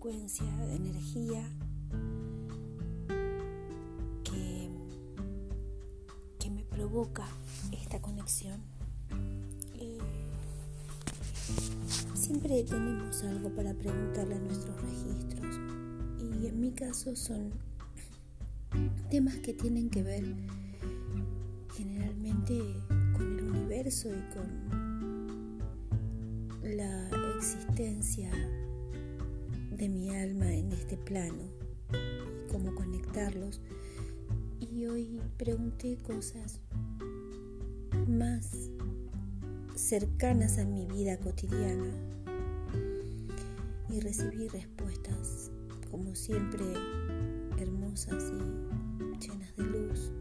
frecuencia 0.00 0.46
de 0.66 0.76
energía 0.76 1.46
que, 4.24 4.70
que 6.38 6.50
me 6.50 6.64
provoca 6.64 7.26
esta 7.70 8.00
conexión. 8.00 8.62
Eh, 9.78 9.98
siempre 12.14 12.64
tenemos 12.64 13.22
algo 13.24 13.50
para 13.50 13.74
preguntarle 13.74 14.36
a 14.36 14.38
nuestros 14.38 14.74
registros 14.80 15.60
y 16.18 16.46
en 16.46 16.58
mi 16.58 16.72
caso 16.72 17.14
son 17.14 17.52
temas 19.10 19.36
que 19.36 19.52
tienen 19.52 19.90
que 19.90 20.02
ver 20.02 20.24
generalmente 21.76 22.58
con 23.12 23.38
el 23.38 23.50
universo 23.50 24.08
y 24.08 24.22
con 24.34 25.60
la 26.62 27.10
existencia 27.36 28.30
de 29.80 29.88
mi 29.88 30.14
alma 30.14 30.52
en 30.52 30.70
este 30.72 30.98
plano 30.98 31.42
y 31.90 32.52
cómo 32.52 32.74
conectarlos. 32.74 33.62
Y 34.60 34.84
hoy 34.84 35.18
pregunté 35.38 35.96
cosas 36.02 36.60
más 38.06 38.68
cercanas 39.74 40.58
a 40.58 40.66
mi 40.66 40.84
vida 40.84 41.16
cotidiana 41.16 41.94
y 43.88 44.00
recibí 44.00 44.48
respuestas 44.48 45.50
como 45.90 46.14
siempre 46.14 46.64
hermosas 47.58 48.22
y 48.30 49.26
llenas 49.26 49.56
de 49.56 49.64
luz 49.64 50.12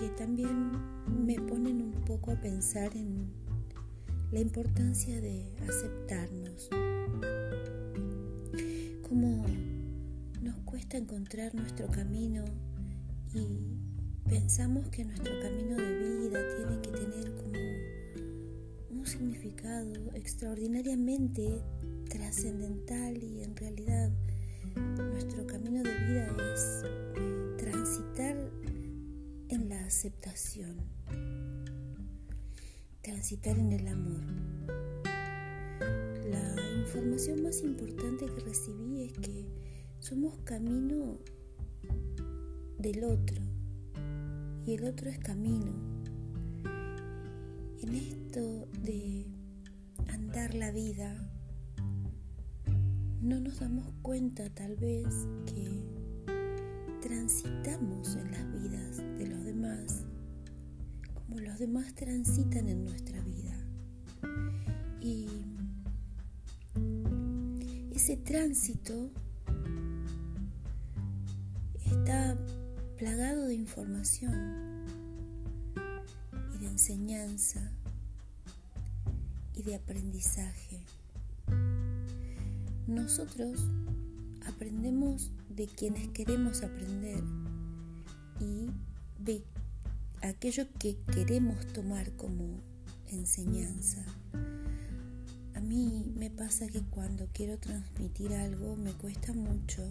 que 0.00 0.08
también 0.16 0.72
me 1.06 1.34
ponen 1.34 1.82
un 1.82 2.04
poco 2.06 2.30
a 2.30 2.40
pensar 2.40 2.96
en 2.96 3.30
la 4.32 4.40
importancia 4.40 5.20
de 5.20 5.52
aceptarnos, 5.68 6.70
nuestro 11.34 11.88
camino 11.88 12.44
y 13.34 13.48
pensamos 14.28 14.88
que 14.90 15.04
nuestro 15.04 15.32
camino 15.40 15.74
de 15.74 16.18
vida 16.20 16.40
tiene 16.56 16.80
que 16.80 16.90
tener 16.92 17.34
como 17.34 19.00
un 19.00 19.04
significado 19.04 19.92
extraordinariamente 20.14 21.60
trascendental 22.08 23.20
y 23.20 23.42
en 23.42 23.56
realidad 23.56 24.12
nuestro 24.76 25.44
camino 25.48 25.82
de 25.82 25.94
vida 26.06 26.28
es 26.54 26.84
transitar 27.58 28.36
en 29.48 29.68
la 29.68 29.84
aceptación, 29.84 30.76
transitar 33.02 33.58
en 33.58 33.72
el 33.72 33.88
amor. 33.88 34.22
La 36.30 36.54
información 36.78 37.42
más 37.42 37.62
importante 37.62 38.26
que 38.26 38.40
recibí 38.42 39.02
es 39.02 39.12
que 39.18 39.35
somos 40.08 40.38
camino 40.44 41.18
del 42.78 43.02
otro 43.02 43.42
y 44.64 44.74
el 44.74 44.84
otro 44.84 45.10
es 45.10 45.18
camino. 45.18 45.72
En 47.82 47.92
esto 47.92 48.68
de 48.84 49.26
andar 50.06 50.54
la 50.54 50.70
vida, 50.70 51.12
no 53.20 53.40
nos 53.40 53.58
damos 53.58 53.92
cuenta 54.02 54.48
tal 54.50 54.76
vez 54.76 55.26
que 55.44 55.82
transitamos 57.02 58.14
en 58.14 58.30
las 58.30 58.52
vidas 58.52 58.98
de 59.18 59.26
los 59.26 59.44
demás 59.44 60.04
como 61.14 61.40
los 61.40 61.58
demás 61.58 61.92
transitan 61.96 62.68
en 62.68 62.84
nuestra 62.84 63.20
vida. 63.22 63.56
Y 65.00 65.26
ese 67.90 68.16
tránsito 68.18 69.10
está 72.06 72.36
plagado 72.98 73.48
de 73.48 73.54
información 73.54 74.84
y 76.54 76.58
de 76.58 76.68
enseñanza 76.68 77.72
y 79.56 79.62
de 79.64 79.74
aprendizaje. 79.74 80.78
Nosotros 82.86 83.58
aprendemos 84.46 85.32
de 85.48 85.66
quienes 85.66 86.06
queremos 86.10 86.62
aprender 86.62 87.24
y 88.38 88.70
de 89.18 89.42
aquello 90.22 90.68
que 90.78 90.96
queremos 91.12 91.66
tomar 91.72 92.12
como 92.12 92.60
enseñanza. 93.08 94.04
A 95.54 95.60
mí 95.60 96.04
me 96.16 96.30
pasa 96.30 96.68
que 96.68 96.82
cuando 96.82 97.26
quiero 97.32 97.58
transmitir 97.58 98.32
algo 98.32 98.76
me 98.76 98.92
cuesta 98.92 99.32
mucho 99.32 99.82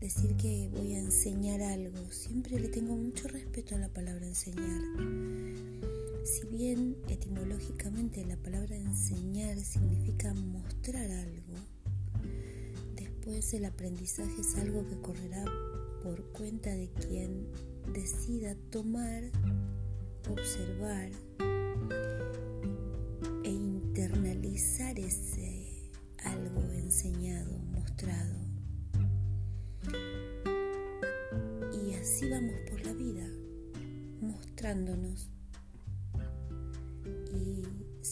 decir 0.00 0.36
que 0.36 0.68
voy 0.72 0.94
a 0.94 0.98
enseñar 0.98 1.62
algo. 1.62 2.10
Siempre 2.10 2.58
le 2.58 2.68
tengo 2.68 2.96
mucho 2.96 3.28
respeto 3.28 3.74
a 3.74 3.78
la 3.78 3.88
palabra 3.88 4.26
enseñar. 4.26 4.82
Si 6.24 6.46
bien 6.46 6.96
etimológicamente 7.08 8.24
la 8.24 8.36
palabra 8.36 8.76
enseñar 8.76 9.58
significa 9.58 10.32
mostrar 10.32 11.10
algo, 11.10 11.54
después 12.96 13.52
el 13.54 13.66
aprendizaje 13.66 14.40
es 14.40 14.54
algo 14.56 14.86
que 14.86 15.00
correrá 15.00 15.44
por 16.02 16.22
cuenta 16.32 16.70
de 16.70 16.90
quien 16.90 17.46
decida 17.92 18.54
tomar, 18.70 19.22
observar 20.30 21.10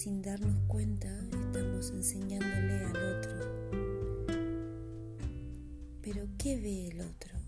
sin 0.02 0.20
darnos 0.20 0.58
cuenta 0.66 1.06
estamos 1.30 1.90
enseñándole 1.90 2.84
al 2.86 2.96
otro 2.96 3.36
pero 6.02 6.26
¿qué 6.38 6.56
ve 6.56 6.88
el 6.88 7.02
otro 7.02 7.38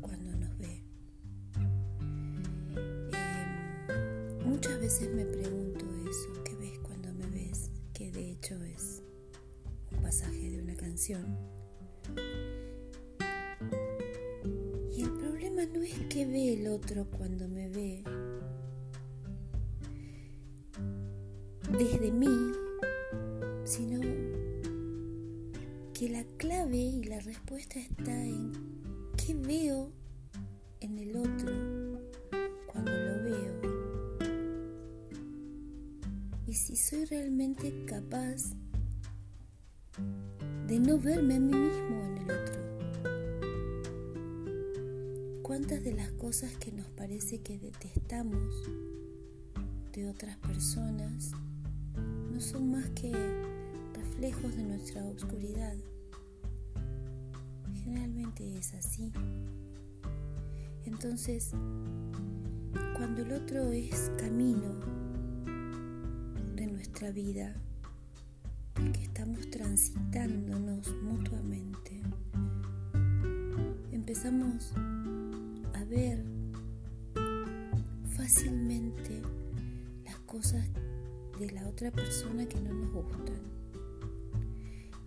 cuando 0.00 0.32
nos 0.32 0.58
ve? 0.58 0.82
Em, 3.12 4.48
muchas 4.48 4.80
veces 4.80 5.14
me 5.14 5.24
pregunto 5.24 5.84
eso, 6.10 6.42
¿qué 6.42 6.56
ves 6.56 6.76
cuando 6.80 7.12
me 7.12 7.28
ves? 7.28 7.70
Que 7.92 8.10
de 8.10 8.32
hecho 8.32 8.60
es 8.64 9.00
un 9.92 10.02
pasaje 10.02 10.50
de 10.50 10.60
una 10.60 10.74
canción. 10.74 11.38
Y 14.92 15.02
el 15.02 15.10
problema 15.12 15.66
no 15.66 15.84
es 15.84 16.00
que 16.08 16.26
ve 16.26 16.54
el 16.54 16.66
otro 16.66 17.06
cuando 17.16 17.46
me 17.46 17.53
que 25.92 26.08
la 26.08 26.24
clave 26.36 26.76
y 26.76 27.04
la 27.04 27.20
respuesta 27.20 27.78
está 27.78 28.24
en 28.24 28.52
qué 29.16 29.34
veo 29.34 29.92
en 30.80 30.98
el 30.98 31.16
otro 31.16 31.52
cuando 32.66 32.90
lo 32.90 33.22
veo. 33.22 33.60
Y 36.46 36.54
si 36.54 36.76
soy 36.76 37.04
realmente 37.04 37.84
capaz 37.86 38.54
de 40.66 40.78
no 40.80 40.98
verme 40.98 41.36
a 41.36 41.40
mí 41.40 41.54
mismo 41.56 42.02
en 42.04 42.18
el 42.18 42.30
otro. 42.30 42.60
¿Cuántas 45.42 45.84
de 45.84 45.92
las 45.92 46.10
cosas 46.12 46.56
que 46.56 46.72
nos 46.72 46.90
parece 46.92 47.40
que 47.40 47.58
detestamos 47.58 48.68
de 49.92 50.08
otras 50.08 50.36
personas 50.38 51.30
no 52.32 52.40
son 52.40 52.72
más 52.72 52.88
que 52.90 53.12
reflejos 54.14 54.56
de 54.56 54.62
nuestra 54.62 55.04
oscuridad. 55.06 55.74
Generalmente 57.82 58.56
es 58.56 58.72
así. 58.74 59.12
Entonces, 60.84 61.50
cuando 62.96 63.22
el 63.22 63.32
otro 63.32 63.72
es 63.72 64.12
camino 64.16 64.78
de 66.54 66.66
nuestra 66.68 67.10
vida, 67.10 67.56
porque 68.74 69.02
estamos 69.02 69.50
transitándonos 69.50 70.94
mutuamente, 71.02 72.00
empezamos 73.90 74.72
a 75.74 75.84
ver 75.84 76.24
fácilmente 78.16 79.22
las 80.04 80.18
cosas 80.20 80.68
de 81.40 81.50
la 81.50 81.66
otra 81.68 81.90
persona 81.90 82.46
que 82.46 82.60
no 82.60 82.72
nos 82.72 82.92
gustan. 82.92 83.53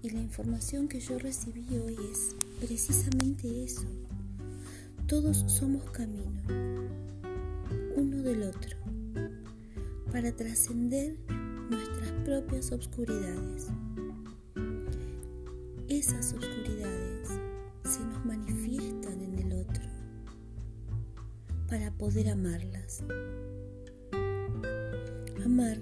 Y 0.08 0.10
la 0.12 0.22
información 0.22 0.88
que 0.88 1.02
yo 1.02 1.20
recibí 1.20 1.66
hoy 1.80 1.98
es 2.10 2.34
precisamente 2.62 3.66
eso. 3.66 3.84
Todos 5.06 5.44
somos 5.48 5.84
camino, 5.92 6.42
uno 7.94 8.22
del 8.22 8.44
otro, 8.44 8.78
para 10.10 10.32
trascender 10.32 11.18
nuestras 11.70 12.10
propias 12.24 12.72
obscuridades. 12.72 13.68
Esas 15.90 16.32
obscuridades 16.32 17.28
se 17.84 18.00
nos 18.06 18.26
manifiestan 18.26 19.20
en 19.20 19.40
el 19.40 19.60
otro 19.60 19.84
para 21.68 21.92
poder 21.92 22.30
amarlas. 22.30 23.04
Amar 25.44 25.78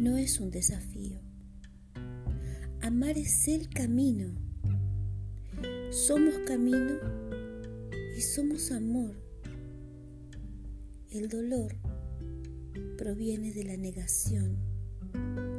no 0.00 0.16
es 0.16 0.40
un 0.40 0.50
desafío. 0.50 0.93
Es 3.06 3.48
el 3.48 3.68
camino. 3.68 4.34
Somos 5.90 6.38
camino 6.46 6.98
y 8.16 8.20
somos 8.22 8.72
amor. 8.72 9.14
El 11.10 11.28
dolor 11.28 11.76
proviene 12.96 13.52
de 13.52 13.64
la 13.64 13.76
negación 13.76 14.56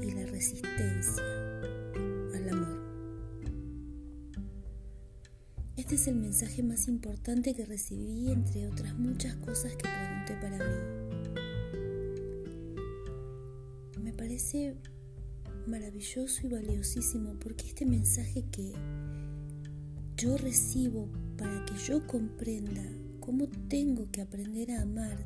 y 0.02 0.12
la 0.12 0.26
resistencia 0.26 1.24
al 2.34 2.50
amor. 2.50 2.82
Este 5.78 5.96
es 5.96 6.08
el 6.08 6.16
mensaje 6.16 6.64
más 6.64 6.88
importante 6.88 7.54
que 7.54 7.66
recibí 7.66 8.32
entre 8.32 8.68
otras 8.68 8.98
muchas 8.98 9.36
cosas 9.36 9.72
que 9.76 9.88
pregunté 9.88 10.34
para 10.42 10.58
mí. 10.58 10.95
Maravilloso 16.16 16.48
y 16.48 16.50
valiosísimo 16.50 17.34
porque 17.40 17.68
este 17.68 17.86
mensaje 17.86 18.46
que 18.50 18.72
yo 20.16 20.38
recibo 20.38 21.10
para 21.38 21.66
que 21.66 21.76
yo 21.76 22.08
comprenda 22.08 22.84
cómo 23.20 23.48
tengo 23.68 24.10
que 24.12 24.22
aprender 24.22 24.72
a 24.72 24.84
amar 24.84 25.18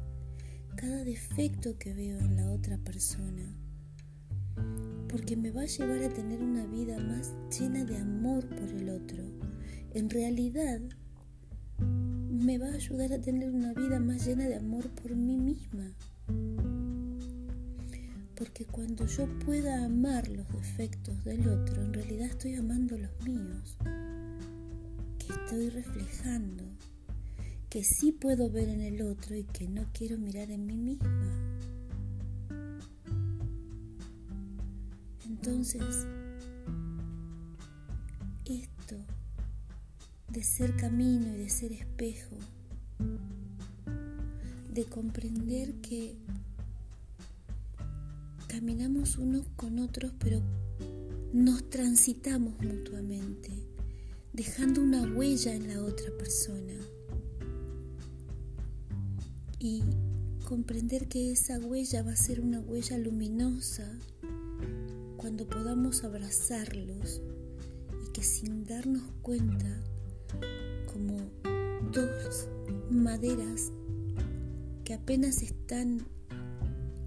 cada 0.75 1.03
defecto 1.03 1.77
que 1.77 1.93
veo 1.93 2.17
en 2.17 2.37
la 2.37 2.51
otra 2.51 2.77
persona, 2.79 3.55
porque 5.07 5.35
me 5.37 5.51
va 5.51 5.61
a 5.61 5.65
llevar 5.65 6.01
a 6.01 6.09
tener 6.09 6.41
una 6.41 6.65
vida 6.65 6.97
más 6.97 7.33
llena 7.59 7.85
de 7.85 7.97
amor 7.97 8.47
por 8.47 8.69
el 8.69 8.89
otro. 8.89 9.23
En 9.93 10.09
realidad, 10.09 10.81
me 12.29 12.57
va 12.57 12.67
a 12.67 12.73
ayudar 12.73 13.13
a 13.13 13.21
tener 13.21 13.51
una 13.51 13.73
vida 13.73 13.99
más 13.99 14.25
llena 14.25 14.47
de 14.47 14.55
amor 14.55 14.89
por 14.89 15.15
mí 15.15 15.37
misma. 15.37 15.93
Porque 18.39 18.65
cuando 18.65 19.05
yo 19.05 19.27
pueda 19.45 19.83
amar 19.83 20.29
los 20.29 20.47
defectos 20.53 21.25
del 21.25 21.49
otro, 21.49 21.83
en 21.83 21.93
realidad 21.93 22.27
estoy 22.27 22.55
amando 22.55 22.97
los 22.97 23.11
míos, 23.25 23.77
que 25.19 25.33
estoy 25.33 25.69
reflejando 25.69 26.63
que 27.69 27.83
sí 27.83 28.13
puedo 28.13 28.49
ver 28.49 28.69
en 28.69 28.81
el 28.81 29.01
otro 29.01 29.35
y 29.35 29.43
que 29.43 29.67
no 29.67 29.85
quiero 29.93 30.17
mirar 30.17 30.49
en 30.49 30.65
mí 30.65 30.77
misma. 30.77 31.33
Entonces, 35.25 36.07
esto 38.45 38.95
de 40.29 40.43
ser 40.43 40.75
camino 40.77 41.27
y 41.35 41.39
de 41.39 41.49
ser 41.49 41.73
espejo, 41.73 42.37
de 44.73 44.85
comprender 44.85 45.75
que 45.81 46.17
caminamos 48.59 49.17
unos 49.17 49.47
con 49.55 49.79
otros, 49.79 50.11
pero 50.19 50.41
nos 51.31 51.69
transitamos 51.69 52.59
mutuamente, 52.61 53.53
dejando 54.33 54.81
una 54.81 55.01
huella 55.03 55.55
en 55.55 55.69
la 55.69 55.81
otra 55.81 56.11
persona. 56.17 56.73
Y 59.59 59.81
comprender 60.43 61.07
que 61.07 61.31
esa 61.31 61.57
huella 61.57 62.03
va 62.03 62.11
a 62.11 62.17
ser 62.17 62.41
una 62.41 62.59
huella 62.59 62.97
luminosa 62.97 63.97
cuando 65.15 65.47
podamos 65.47 66.03
abrazarlos 66.03 67.21
y 68.05 68.11
que 68.11 68.23
sin 68.23 68.65
darnos 68.65 69.03
cuenta, 69.21 69.81
como 70.91 71.15
dos 71.93 72.49
maderas 72.91 73.71
que 74.83 74.95
apenas 74.95 75.43
están 75.43 76.05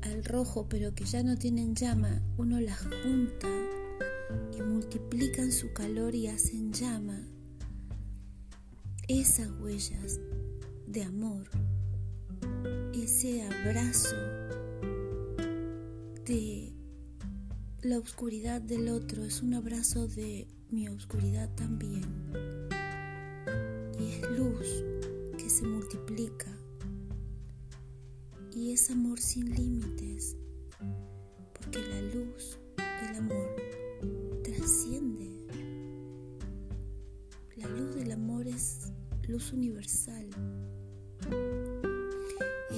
al 0.03 0.25
rojo 0.25 0.69
pero 0.69 0.95
que 0.95 1.05
ya 1.05 1.23
no 1.23 1.37
tienen 1.37 1.75
llama, 1.75 2.23
uno 2.37 2.61
las 2.61 2.81
junta 2.81 3.49
y 4.57 4.63
multiplican 4.63 5.53
su 5.53 5.73
calor 5.73 6.15
y 6.15 6.29
hacen 6.29 6.73
llama. 6.73 7.27
Esas 9.09 9.51
huellas 9.61 10.21
de 10.87 11.03
amor 11.03 11.49
ese 13.03 13.43
abrazo 13.43 14.17
de 16.25 16.73
la 17.83 17.99
oscuridad 17.99 18.61
del 18.61 18.89
otro 18.89 19.25
es 19.25 19.43
un 19.43 19.55
abrazo 19.55 20.07
de 20.07 20.47
mi 20.71 20.89
oscuridad 20.89 21.53
también. 21.57 22.03
Y 23.99 24.13
es 24.13 24.31
luz 24.39 24.85
que 25.37 25.51
se 25.51 25.65
multiplica. 25.65 26.62
Y 28.55 28.73
es 28.73 28.91
amor 28.91 29.21
sin 29.21 29.55
límites. 29.55 30.37
Porque 31.55 31.81
la 31.81 32.03
luz 32.15 32.59
del 32.77 33.17
amor 33.17 33.57
trasciende. 34.43 35.47
La 37.57 37.69
luz 37.69 37.95
del 37.95 38.13
amor 38.13 38.47
es 38.47 38.93
luz 39.29 39.53
universal 39.53 40.29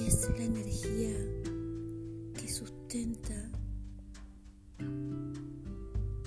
es 0.07 0.29
la 0.37 0.43
energía 0.43 1.15
que 2.33 2.47
sustenta 2.47 3.51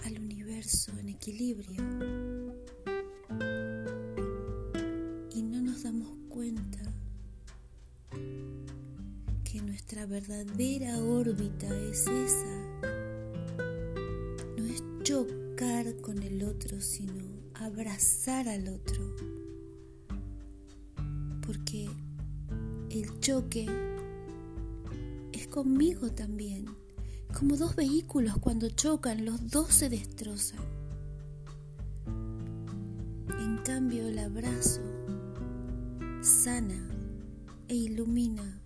al 0.05 0.19
universo 0.19 0.93
en 0.99 1.11
equilibrio 1.11 1.83
nuestra 9.99 10.07
verdadera 10.07 10.99
órbita 10.99 11.67
es 11.91 12.07
esa. 12.07 12.47
No 14.57 14.65
es 14.65 14.83
chocar 15.03 15.97
con 16.01 16.23
el 16.23 16.45
otro, 16.45 16.81
sino 16.81 17.25
abrazar 17.55 18.49
al 18.49 18.69
otro. 18.69 19.17
Porque 21.45 21.89
el 22.91 23.19
choque 23.21 23.67
es 25.33 25.49
conmigo 25.49 26.11
también. 26.13 26.67
Como 27.37 27.57
dos 27.57 27.75
vehículos 27.75 28.39
cuando 28.39 28.69
chocan, 28.71 29.25
los 29.25 29.51
dos 29.51 29.75
se 29.75 29.89
destrozan. 29.89 30.61
En 33.41 33.59
cambio, 33.65 34.07
el 34.07 34.19
abrazo 34.19 34.81
sana 36.21 36.89
e 37.69 37.75
ilumina 37.75 38.58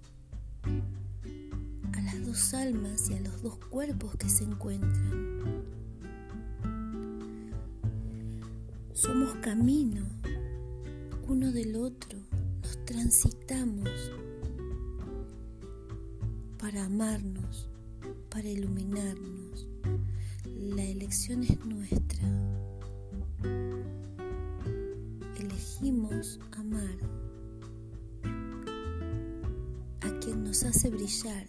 almas 2.54 3.10
y 3.10 3.14
a 3.14 3.20
los 3.20 3.42
dos 3.42 3.56
cuerpos 3.70 4.16
que 4.16 4.28
se 4.28 4.44
encuentran. 4.44 5.64
Somos 8.92 9.34
camino 9.36 10.02
uno 11.28 11.52
del 11.52 11.76
otro 11.76 12.18
transitamos 12.92 13.88
para 16.58 16.84
amarnos, 16.84 17.68
para 18.28 18.48
iluminarnos. 18.48 19.66
La 20.56 20.84
elección 20.84 21.42
es 21.42 21.64
nuestra. 21.64 22.28
Elegimos 25.38 26.38
amar 26.52 26.96
a 30.02 30.18
quien 30.20 30.44
nos 30.44 30.62
hace 30.64 30.90
brillar 30.90 31.46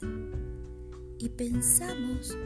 y 1.23 1.29
pensamos 1.29 2.37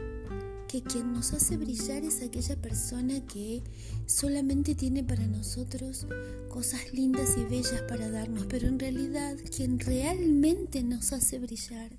que 0.68 0.82
quien 0.82 1.12
nos 1.12 1.32
hace 1.32 1.56
brillar 1.56 2.04
es 2.04 2.22
aquella 2.22 2.54
persona 2.54 3.26
que 3.26 3.64
solamente 4.06 4.76
tiene 4.76 5.02
para 5.02 5.26
nosotros 5.26 6.06
cosas 6.48 6.92
lindas 6.92 7.36
y 7.36 7.42
bellas 7.42 7.82
para 7.88 8.08
darnos, 8.08 8.46
pero 8.46 8.68
en 8.68 8.78
realidad 8.78 9.36
quien 9.56 9.80
realmente 9.80 10.84
nos 10.84 11.12
hace 11.12 11.40
brillar 11.40 11.90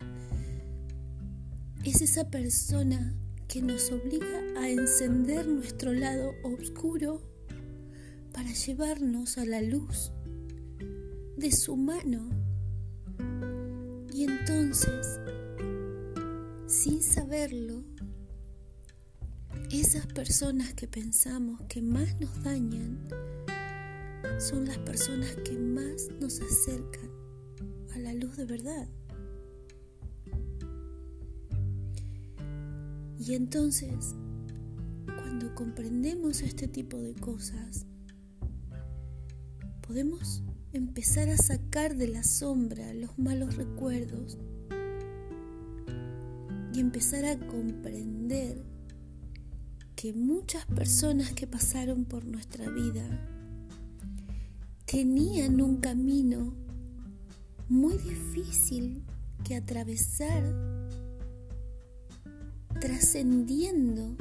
es 1.84 2.02
esa 2.02 2.30
persona 2.30 3.14
que 3.50 3.62
nos 3.62 3.92
obliga 3.92 4.40
a 4.58 4.70
encender 4.70 5.48
nuestro 5.48 5.92
lado 5.92 6.32
oscuro 6.44 7.22
para 8.32 8.54
llevarnos 8.54 9.38
a 9.38 9.44
la 9.44 9.62
luz 9.62 10.14
de 11.36 11.52
su 11.52 11.76
mano. 11.76 12.30
Y 14.14 14.24
entonces 14.24 15.19
sin 16.70 17.02
saberlo, 17.02 17.84
esas 19.72 20.06
personas 20.06 20.72
que 20.76 20.88
pensamos 20.88 21.60
que 21.68 21.82
más 21.82 22.20
nos 22.20 22.44
dañan 22.44 23.08
son 24.38 24.66
las 24.68 24.78
personas 24.78 25.36
que 25.38 25.58
más 25.58 26.10
nos 26.22 26.40
acercan 26.40 27.10
a 27.96 27.98
la 27.98 28.14
luz 28.14 28.38
de 28.38 28.46
verdad. 28.46 28.88
Y 33.18 33.34
entonces, 33.34 34.14
cuando 35.06 35.56
comprendemos 35.56 36.42
este 36.44 36.68
tipo 36.68 37.02
de 37.02 37.16
cosas, 37.16 37.88
podemos 39.82 40.44
empezar 40.72 41.30
a 41.30 41.38
sacar 41.38 41.96
de 41.96 42.10
la 42.10 42.24
sombra 42.24 42.94
los 42.94 43.18
malos 43.18 43.56
recuerdos 43.56 44.38
empezar 46.80 47.26
a 47.26 47.38
comprender 47.38 48.64
que 49.96 50.14
muchas 50.14 50.66
personas 50.66 51.34
que 51.34 51.46
pasaron 51.46 52.06
por 52.06 52.26
nuestra 52.26 52.70
vida 52.70 53.04
tenían 54.86 55.62
un 55.62 55.78
camino 55.78 56.56
muy 57.68 57.98
difícil 57.98 59.04
que 59.44 59.56
atravesar, 59.56 60.44
trascendiendo 62.80 64.16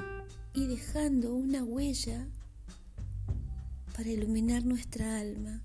y 0.53 0.67
dejando 0.67 1.35
una 1.35 1.63
huella 1.65 2.29
para 3.97 4.11
iluminar 4.11 4.65
nuestra 4.65 5.19
alma. 5.19 5.65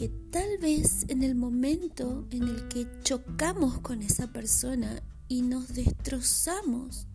Que 0.00 0.08
tal 0.08 0.56
vez 0.56 1.04
en 1.08 1.22
el 1.22 1.34
momento 1.34 2.26
en 2.30 2.44
el 2.44 2.68
que 2.68 2.86
chocamos 3.02 3.80
con 3.80 4.00
esa 4.00 4.32
persona 4.32 5.02
y 5.28 5.42
nos 5.42 5.74
destrozamos, 5.74 7.06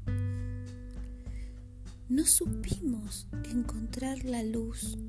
no 2.10 2.26
supimos 2.28 3.28
encontrar 3.50 4.24
la 4.24 4.44
luz. 4.44 5.00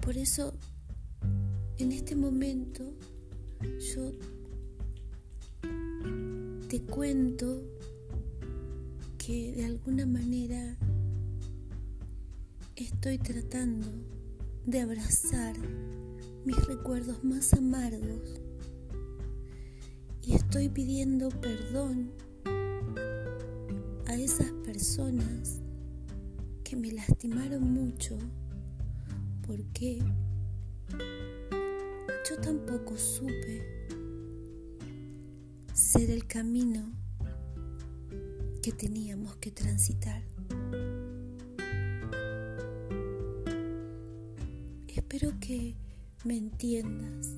Por 0.00 0.16
eso, 0.16 0.54
en 1.76 1.92
este 1.92 2.16
momento, 2.16 2.94
yo 3.94 4.10
te 6.66 6.80
cuento 6.80 7.62
que 9.18 9.52
de 9.52 9.66
alguna 9.66 10.06
manera 10.06 10.78
estoy 12.74 13.18
tratando 13.18 14.19
de 14.66 14.80
abrazar 14.80 15.56
mis 16.44 16.66
recuerdos 16.66 17.22
más 17.24 17.52
amargos 17.54 18.40
y 20.22 20.34
estoy 20.34 20.68
pidiendo 20.68 21.28
perdón 21.28 22.12
a 24.06 24.14
esas 24.14 24.50
personas 24.64 25.60
que 26.64 26.76
me 26.76 26.92
lastimaron 26.92 27.72
mucho 27.72 28.16
porque 29.46 30.02
yo 32.28 32.36
tampoco 32.40 32.96
supe 32.96 33.86
ser 35.72 36.10
el 36.10 36.26
camino 36.26 36.92
que 38.62 38.72
teníamos 38.72 39.36
que 39.36 39.50
transitar. 39.50 40.29
Espero 45.20 45.38
que 45.38 45.76
me 46.24 46.38
entiendas. 46.38 47.36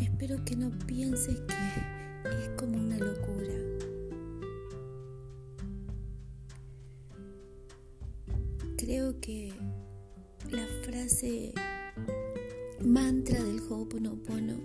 Espero 0.00 0.36
que 0.44 0.54
no 0.54 0.70
pienses 0.86 1.40
que 1.40 2.28
es 2.28 2.48
como 2.56 2.78
una 2.78 2.96
locura. 2.96 3.54
Creo 8.78 9.18
que 9.20 9.52
la 10.52 10.64
frase 10.84 11.54
mantra 12.84 13.42
del 13.42 13.58
Ho'oponopono 13.58 14.60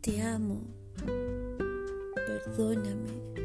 Te 0.00 0.22
amo, 0.22 0.62
perdóname. 2.14 3.37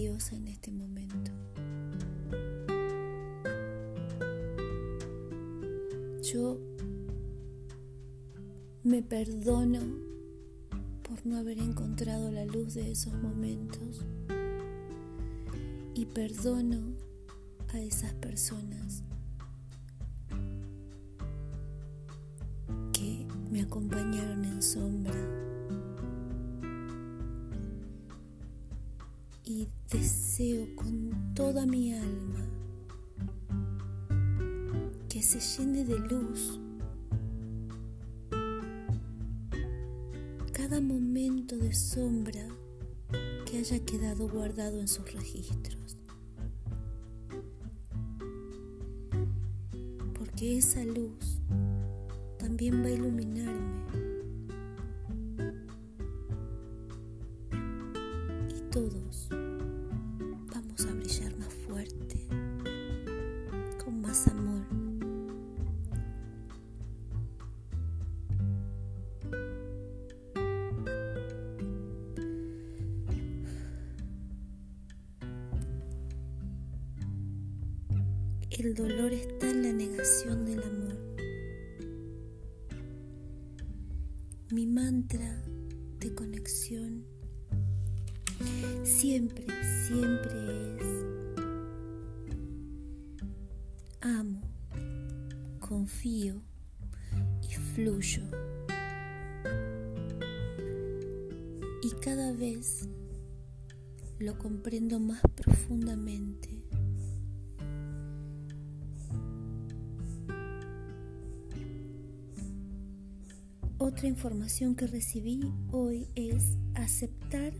Valiosa 0.00 0.34
en 0.34 0.48
este 0.48 0.70
momento. 0.70 1.30
Yo 6.22 6.58
me 8.82 9.02
perdono 9.02 9.80
no 11.24 11.36
haber 11.36 11.58
encontrado 11.58 12.30
la 12.30 12.46
luz 12.46 12.72
de 12.74 12.92
esos 12.92 13.12
momentos 13.12 14.06
y 15.94 16.06
perdono 16.06 16.94
a 17.74 17.80
esas 17.80 18.14
personas 18.14 19.02
que 22.94 23.26
me 23.50 23.60
acompañaron 23.60 24.46
en 24.46 24.62
sombra 24.62 25.39
deseo 29.90 30.66
con 30.76 31.34
toda 31.34 31.66
mi 31.66 31.92
alma 31.92 32.46
que 35.08 35.20
se 35.20 35.40
llene 35.40 35.84
de 35.84 35.98
luz 35.98 36.60
cada 40.52 40.80
momento 40.80 41.56
de 41.56 41.72
sombra 41.72 42.46
que 43.44 43.58
haya 43.58 43.84
quedado 43.84 44.28
guardado 44.28 44.78
en 44.78 44.86
sus 44.86 45.12
registros. 45.12 45.96
Porque 50.16 50.58
esa 50.58 50.84
luz 50.84 51.40
también 52.38 52.84
va 52.84 52.86
a 52.86 52.90
iluminarme 52.92 53.80
y 58.50 58.60
todos 58.70 58.99
El 78.50 78.74
dolor 78.74 79.12
está 79.12 79.48
en 79.48 79.62
la 79.62 79.72
negación 79.72 80.44
del 80.44 80.60
amor. 80.60 80.98
Mi 84.50 84.66
mantra 84.66 85.40
de 86.00 86.12
conexión 86.14 87.06
siempre, 88.82 89.46
siempre 89.86 90.76
es 90.76 91.04
amo, 94.00 94.42
confío 95.60 96.42
y 97.42 97.54
fluyo. 97.54 98.24
Y 101.82 101.90
cada 102.02 102.32
vez 102.32 102.88
lo 104.18 104.36
comprendo 104.38 104.98
más 104.98 105.22
profundamente 105.36 106.69
Otra 113.90 114.06
información 114.06 114.76
que 114.76 114.86
recibí 114.86 115.52
hoy 115.72 116.06
es 116.14 116.56
aceptar 116.76 117.52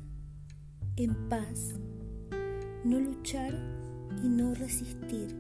en 0.94 1.28
paz, 1.28 1.75
no 2.84 3.00
luchar 3.00 3.52
y 4.22 4.28
no 4.28 4.54
resistir. 4.54 5.37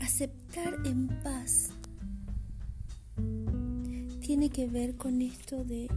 Aceptar 0.00 0.74
en 0.84 1.08
paz 1.22 1.70
tiene 4.20 4.50
que 4.50 4.66
ver 4.66 4.94
con 4.96 5.22
esto 5.22 5.64
de 5.64 5.88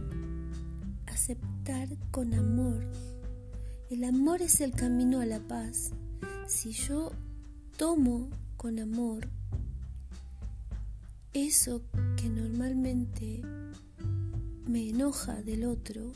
aceptar 1.06 1.86
con 2.10 2.32
amor. 2.32 2.82
El 3.90 4.04
amor 4.04 4.40
es 4.40 4.62
el 4.62 4.72
camino 4.72 5.20
a 5.20 5.26
la 5.26 5.40
paz. 5.40 5.92
Si 6.48 6.72
yo 6.72 7.12
tomo 7.76 8.30
con 8.56 8.78
amor 8.78 9.28
eso 11.32 11.82
que 12.16 12.28
normalmente 12.28 13.42
me 14.66 14.88
enoja 14.88 15.42
del 15.42 15.64
otro, 15.64 16.12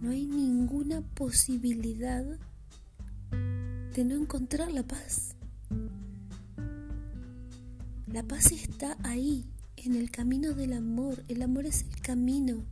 no 0.00 0.10
hay 0.10 0.26
ninguna 0.26 1.02
posibilidad 1.02 2.24
de 3.94 4.04
no 4.04 4.14
encontrar 4.14 4.72
la 4.72 4.82
paz. 4.82 5.36
La 8.06 8.22
paz 8.22 8.50
está 8.52 8.96
ahí, 9.02 9.46
en 9.76 9.94
el 9.94 10.10
camino 10.10 10.52
del 10.52 10.72
amor. 10.72 11.22
El 11.28 11.42
amor 11.42 11.66
es 11.66 11.82
el 11.82 12.00
camino. 12.00 12.64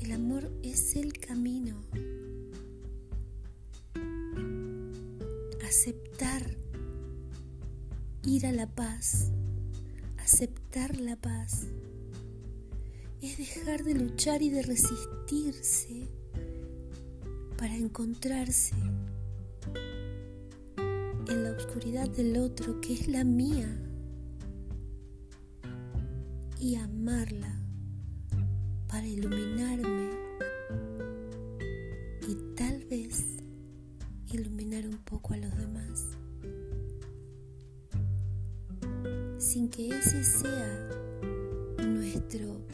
El 0.00 0.12
amor 0.12 0.50
es 0.62 0.96
el 0.96 1.12
camino. 1.12 1.76
Aceptar 5.64 6.56
ir 8.24 8.46
a 8.46 8.52
la 8.52 8.66
paz, 8.66 9.30
aceptar 10.32 10.98
la 10.98 11.14
paz, 11.16 11.66
es 13.20 13.36
dejar 13.36 13.84
de 13.84 13.94
luchar 13.94 14.40
y 14.40 14.48
de 14.48 14.62
resistirse 14.62 16.08
para 17.58 17.76
encontrarse 17.76 18.74
en 21.28 21.44
la 21.44 21.50
oscuridad 21.50 22.08
del 22.08 22.38
otro 22.38 22.80
que 22.80 22.94
es 22.94 23.08
la 23.08 23.24
mía 23.24 23.68
y 26.58 26.76
amarla 26.76 27.54
para 28.88 29.06
iluminarme 29.06 30.12
y 32.26 32.54
tal 32.56 32.86
vez 32.86 33.36
iluminar 34.32 34.86
un 34.86 34.98
poco 35.04 35.34
a 35.34 35.36
los 35.36 35.54
demás. 35.58 35.81
Sin 39.52 39.68
que 39.68 39.88
ese 39.88 40.24
sea 40.24 40.88
nuestro 41.84 42.64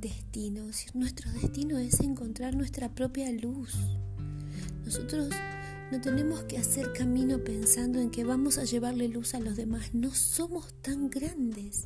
destino. 0.00 0.66
Nuestro 0.92 1.32
destino 1.32 1.78
es 1.78 2.00
encontrar 2.00 2.54
nuestra 2.54 2.94
propia 2.94 3.32
luz. 3.32 3.72
Nosotros 4.84 5.30
no 5.90 5.98
tenemos 5.98 6.42
que 6.42 6.58
hacer 6.58 6.92
camino 6.92 7.38
pensando 7.38 8.00
en 8.00 8.10
que 8.10 8.22
vamos 8.22 8.58
a 8.58 8.64
llevarle 8.64 9.08
luz 9.08 9.34
a 9.34 9.40
los 9.40 9.56
demás. 9.56 9.94
No 9.94 10.10
somos 10.14 10.74
tan 10.82 11.08
grandes. 11.08 11.84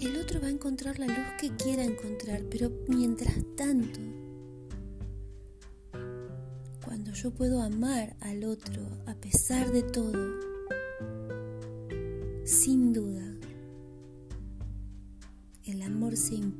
El 0.00 0.18
otro 0.18 0.40
va 0.40 0.46
a 0.46 0.50
encontrar 0.50 1.00
la 1.00 1.08
luz 1.08 1.26
que 1.40 1.50
quiera 1.56 1.82
encontrar, 1.82 2.44
pero 2.52 2.70
mientras 2.86 3.34
tanto, 3.56 3.98
cuando 6.84 7.12
yo 7.14 7.32
puedo 7.32 7.60
amar 7.60 8.14
al 8.20 8.44
otro 8.44 8.86
a 9.06 9.16
pesar 9.16 9.72
de 9.72 9.82
todo, 9.82 10.51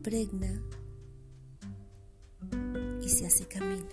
impregna 0.03 0.61
y 3.01 3.09
se 3.09 3.25
hace 3.25 3.47
camino. 3.47 3.87